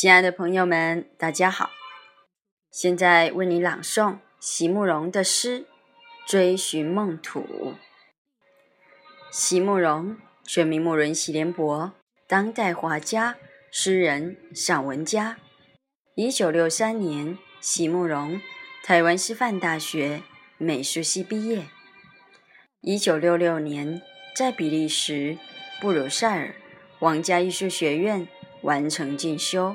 [0.00, 1.68] 亲爱的朋友们，大家好！
[2.70, 5.60] 现在为你朗诵席慕容的诗
[6.26, 7.40] 《追寻梦土》。
[9.30, 11.92] 席慕容，全名慕容席联博，
[12.26, 13.36] 当代画家、
[13.70, 15.36] 诗人、散文家。
[16.14, 18.40] 一九六三年，席慕容
[18.82, 20.22] 台湾师范大学
[20.56, 21.66] 美术系毕业。
[22.80, 24.00] 一九六六年，
[24.34, 25.36] 在比利时
[25.78, 26.54] 布鲁塞尔
[26.98, 28.26] 皇家艺术学院。
[28.62, 29.74] 完成进修，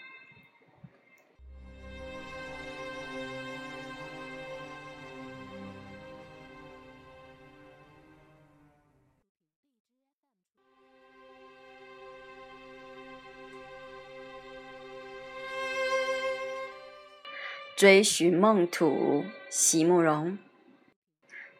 [17.81, 20.37] 追寻梦土，席慕容。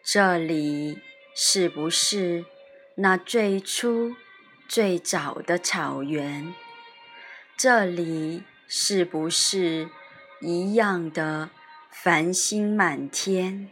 [0.04, 1.00] 这里
[1.34, 2.46] 是不是
[2.98, 4.16] 那最初、
[4.68, 6.54] 最早的草原？
[7.58, 9.90] 这里是不是
[10.42, 11.50] 一样的
[11.90, 13.72] 繁星满天？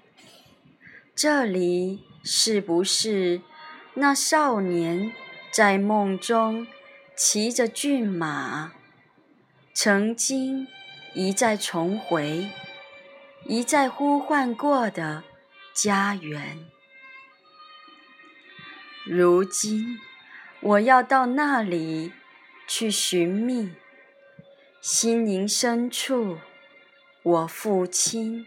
[1.13, 3.41] 这里是不是
[3.93, 5.13] 那少年
[5.51, 6.65] 在梦中
[7.15, 8.73] 骑着骏马，
[9.71, 10.67] 曾经？
[11.15, 12.49] 一再重回，
[13.45, 15.23] 一再呼唤过的
[15.73, 16.67] 家园。
[19.05, 19.97] 如今，
[20.61, 22.13] 我要到那里
[22.67, 23.73] 去寻觅
[24.81, 26.37] 心灵深处，
[27.23, 28.45] 我父亲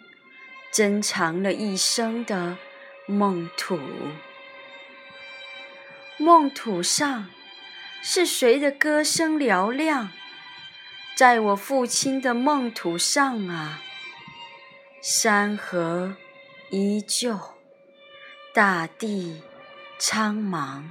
[0.73, 2.57] 珍藏了一生的
[3.07, 3.79] 梦土。
[6.17, 7.29] 梦土上，
[8.01, 10.13] 是谁的歌声嘹亮？
[11.23, 13.81] 在我父亲的梦土上啊，
[15.01, 16.17] 山河
[16.71, 17.39] 依旧，
[18.53, 19.41] 大地
[20.01, 20.83] 苍茫。